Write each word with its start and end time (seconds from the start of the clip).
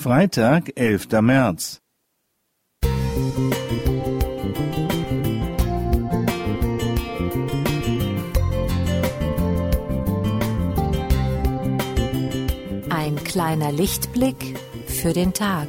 Freitag, 0.00 0.70
11. 0.76 1.08
März. 1.22 1.80
Ein 12.90 13.16
kleiner 13.24 13.72
Lichtblick 13.72 14.56
für 14.86 15.12
den 15.12 15.34
Tag. 15.34 15.66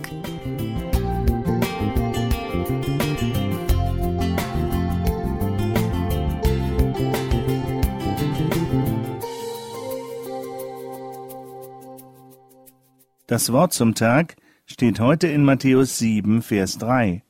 Das 13.30 13.52
Wort 13.52 13.74
zum 13.74 13.94
Tag 13.94 14.38
steht 14.66 15.00
heute 15.00 15.28
in 15.28 15.46
Matthäus 15.46 16.00
7, 16.00 16.42
Vers 16.42 16.80
3. 16.80 17.22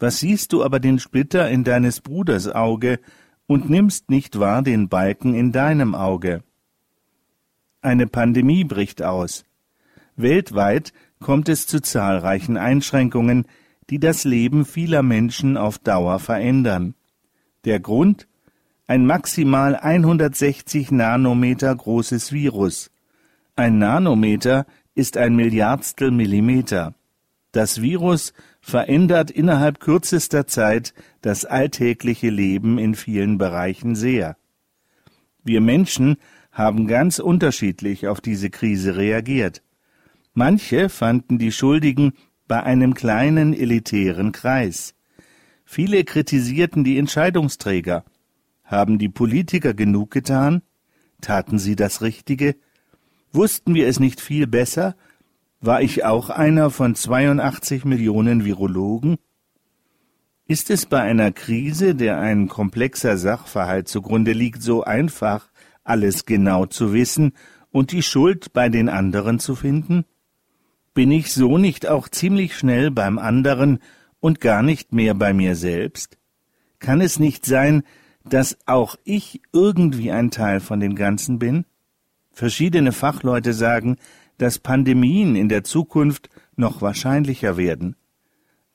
Was 0.00 0.18
siehst 0.18 0.52
du 0.52 0.64
aber 0.64 0.80
den 0.80 0.98
Splitter 0.98 1.48
in 1.48 1.62
deines 1.62 2.00
Bruders 2.00 2.48
Auge 2.48 2.98
und 3.46 3.70
nimmst 3.70 4.10
nicht 4.10 4.40
wahr 4.40 4.62
den 4.62 4.88
Balken 4.88 5.32
in 5.36 5.52
deinem 5.52 5.94
Auge? 5.94 6.42
Eine 7.82 8.08
Pandemie 8.08 8.64
bricht 8.64 9.00
aus. 9.00 9.44
Weltweit 10.16 10.92
kommt 11.20 11.48
es 11.48 11.68
zu 11.68 11.80
zahlreichen 11.80 12.56
Einschränkungen, 12.56 13.46
die 13.90 14.00
das 14.00 14.24
Leben 14.24 14.64
vieler 14.64 15.04
Menschen 15.04 15.56
auf 15.56 15.78
Dauer 15.78 16.18
verändern. 16.18 16.96
Der 17.64 17.78
Grund? 17.78 18.26
Ein 18.88 19.06
maximal 19.06 19.76
160 19.76 20.90
Nanometer 20.90 21.72
großes 21.76 22.32
Virus. 22.32 22.90
Ein 23.56 23.78
Nanometer 23.78 24.66
ist 24.96 25.16
ein 25.16 25.36
Milliardstel 25.36 26.10
Millimeter. 26.10 26.94
Das 27.52 27.80
Virus 27.80 28.32
verändert 28.60 29.30
innerhalb 29.30 29.78
kürzester 29.78 30.48
Zeit 30.48 30.92
das 31.20 31.44
alltägliche 31.44 32.30
Leben 32.30 32.78
in 32.78 32.96
vielen 32.96 33.38
Bereichen 33.38 33.94
sehr. 33.94 34.36
Wir 35.44 35.60
Menschen 35.60 36.16
haben 36.50 36.88
ganz 36.88 37.20
unterschiedlich 37.20 38.08
auf 38.08 38.20
diese 38.20 38.50
Krise 38.50 38.96
reagiert. 38.96 39.62
Manche 40.32 40.88
fanden 40.88 41.38
die 41.38 41.52
Schuldigen 41.52 42.14
bei 42.48 42.60
einem 42.60 42.94
kleinen 42.94 43.54
elitären 43.54 44.32
Kreis. 44.32 44.96
Viele 45.64 46.02
kritisierten 46.02 46.82
die 46.82 46.98
Entscheidungsträger. 46.98 48.04
Haben 48.64 48.98
die 48.98 49.08
Politiker 49.08 49.74
genug 49.74 50.10
getan? 50.10 50.62
Taten 51.20 51.60
sie 51.60 51.76
das 51.76 52.02
Richtige? 52.02 52.56
Wussten 53.34 53.74
wir 53.74 53.88
es 53.88 53.98
nicht 53.98 54.20
viel 54.20 54.46
besser? 54.46 54.94
War 55.60 55.82
ich 55.82 56.04
auch 56.04 56.30
einer 56.30 56.70
von 56.70 56.94
82 56.94 57.84
Millionen 57.84 58.44
Virologen? 58.44 59.18
Ist 60.46 60.70
es 60.70 60.86
bei 60.86 61.00
einer 61.00 61.32
Krise, 61.32 61.96
der 61.96 62.20
ein 62.20 62.46
komplexer 62.46 63.18
Sachverhalt 63.18 63.88
zugrunde 63.88 64.32
liegt, 64.32 64.62
so 64.62 64.84
einfach, 64.84 65.50
alles 65.82 66.26
genau 66.26 66.66
zu 66.66 66.92
wissen 66.92 67.32
und 67.72 67.90
die 67.90 68.04
Schuld 68.04 68.52
bei 68.52 68.68
den 68.68 68.88
anderen 68.88 69.40
zu 69.40 69.56
finden? 69.56 70.04
Bin 70.92 71.10
ich 71.10 71.32
so 71.32 71.58
nicht 71.58 71.88
auch 71.88 72.08
ziemlich 72.08 72.56
schnell 72.56 72.92
beim 72.92 73.18
anderen 73.18 73.80
und 74.20 74.40
gar 74.40 74.62
nicht 74.62 74.92
mehr 74.92 75.14
bei 75.14 75.32
mir 75.32 75.56
selbst? 75.56 76.18
Kann 76.78 77.00
es 77.00 77.18
nicht 77.18 77.46
sein, 77.46 77.82
dass 78.24 78.56
auch 78.66 78.94
ich 79.02 79.42
irgendwie 79.52 80.12
ein 80.12 80.30
Teil 80.30 80.60
von 80.60 80.78
dem 80.78 80.94
Ganzen 80.94 81.40
bin? 81.40 81.64
Verschiedene 82.34 82.90
Fachleute 82.90 83.52
sagen, 83.52 83.96
dass 84.38 84.58
Pandemien 84.58 85.36
in 85.36 85.48
der 85.48 85.62
Zukunft 85.62 86.28
noch 86.56 86.82
wahrscheinlicher 86.82 87.56
werden. 87.56 87.94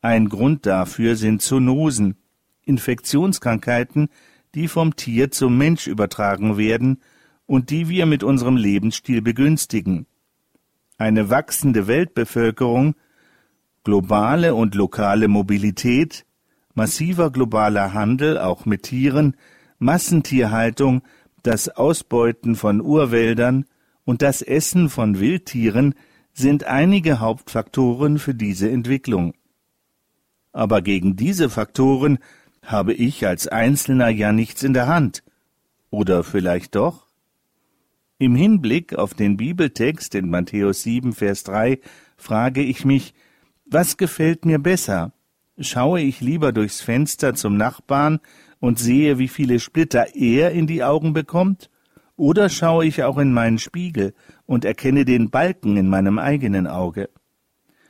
Ein 0.01 0.29
Grund 0.29 0.65
dafür 0.65 1.17
sind 1.17 1.41
Zoonosen, 1.41 2.15
Infektionskrankheiten, 2.63 4.07
die 4.55 4.69
vom 4.69 4.95
Tier 4.95 5.29
zum 5.31 5.57
Mensch 5.57 5.87
übertragen 5.87 6.57
werden 6.57 7.01
und 7.45 7.69
die 7.69 7.89
wir 7.89 8.05
mit 8.05 8.23
unserem 8.23 8.55
Lebensstil 8.55 9.21
begünstigen. 9.21 10.05
Eine 10.97 11.29
wachsende 11.29 11.87
Weltbevölkerung, 11.87 12.95
globale 13.83 14.55
und 14.55 14.73
lokale 14.73 15.27
Mobilität, 15.27 16.25
massiver 16.73 17.29
globaler 17.29 17.93
Handel 17.93 18.37
auch 18.37 18.65
mit 18.65 18.83
Tieren, 18.83 19.35
Massentierhaltung 19.79 21.01
das 21.43 21.69
Ausbeuten 21.69 22.55
von 22.55 22.81
Urwäldern 22.81 23.65
und 24.05 24.21
das 24.21 24.41
Essen 24.41 24.89
von 24.89 25.19
Wildtieren 25.19 25.95
sind 26.33 26.63
einige 26.63 27.19
Hauptfaktoren 27.19 28.17
für 28.17 28.33
diese 28.33 28.69
Entwicklung. 28.69 29.33
Aber 30.51 30.81
gegen 30.81 31.15
diese 31.15 31.49
Faktoren 31.49 32.19
habe 32.63 32.93
ich 32.93 33.25
als 33.27 33.47
Einzelner 33.47 34.09
ja 34.09 34.31
nichts 34.31 34.63
in 34.63 34.73
der 34.73 34.87
Hand. 34.87 35.23
Oder 35.89 36.23
vielleicht 36.23 36.75
doch? 36.75 37.07
Im 38.17 38.35
Hinblick 38.35 38.95
auf 38.95 39.13
den 39.13 39.37
Bibeltext 39.37 40.13
in 40.15 40.29
Matthäus 40.29 40.83
7, 40.83 41.13
Vers 41.13 41.43
3 41.43 41.79
frage 42.17 42.61
ich 42.61 42.83
mich, 42.83 43.13
was 43.65 43.97
gefällt 43.97 44.45
mir 44.45 44.59
besser? 44.59 45.13
Schaue 45.57 46.01
ich 46.01 46.21
lieber 46.21 46.51
durchs 46.51 46.81
Fenster 46.81 47.33
zum 47.33 47.55
Nachbarn 47.55 48.19
und 48.59 48.79
sehe, 48.79 49.19
wie 49.19 49.27
viele 49.27 49.59
Splitter 49.59 50.15
er 50.15 50.51
in 50.51 50.67
die 50.67 50.83
Augen 50.83 51.13
bekommt? 51.13 51.69
Oder 52.15 52.49
schaue 52.49 52.85
ich 52.85 53.03
auch 53.03 53.17
in 53.17 53.33
meinen 53.33 53.59
Spiegel 53.59 54.13
und 54.45 54.65
erkenne 54.65 55.05
den 55.05 55.29
Balken 55.29 55.77
in 55.77 55.87
meinem 55.87 56.19
eigenen 56.19 56.67
Auge? 56.67 57.09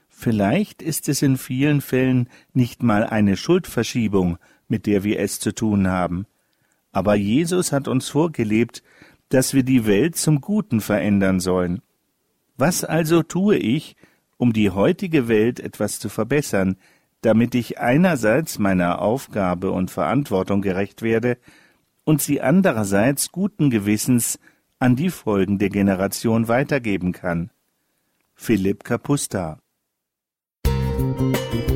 Vielleicht 0.08 0.82
ist 0.82 1.10
es 1.10 1.22
in 1.22 1.38
vielen 1.38 1.82
Fällen 1.82 2.30
nicht 2.54 2.84
mal 2.84 3.04
eine 3.06 3.38
Schuldverschiebung, 3.38 4.38
mit 4.68 4.86
der 4.86 5.04
wir 5.04 5.20
es 5.20 5.40
zu 5.40 5.54
tun 5.56 5.88
haben. 5.88 6.26
Aber 6.92 7.16
Jesus 7.16 7.72
hat 7.72 7.88
uns 7.88 8.10
vorgelebt, 8.10 8.84
dass 9.30 9.54
wir 9.54 9.64
die 9.64 9.86
Welt 9.86 10.16
zum 10.16 10.42
Guten 10.42 10.82
verändern 10.82 11.40
sollen. 11.40 11.82
Was 12.58 12.84
also 12.84 13.24
tue 13.24 13.58
ich, 13.58 13.96
um 14.38 14.54
die 14.54 14.70
heutige 14.70 15.28
Welt 15.28 15.60
etwas 15.60 16.00
zu 16.00 16.10
verbessern, 16.10 16.78
damit 17.22 17.56
ich 17.56 17.80
einerseits 17.80 18.60
meiner 18.60 19.02
Aufgabe 19.02 19.72
und 19.72 19.92
Verantwortung 19.92 20.62
gerecht 20.62 21.02
werde 21.02 21.38
und 22.04 22.22
sie 22.22 22.42
andererseits 22.42 23.32
guten 23.32 23.70
Gewissens 23.70 24.40
an 24.80 24.96
die 24.96 25.10
folgende 25.10 25.70
Generation 25.70 26.48
weitergeben 26.48 27.12
kann. 27.12 27.52
Philipp 28.36 28.84
Kapusta 28.84 29.60
Musik 30.66 31.70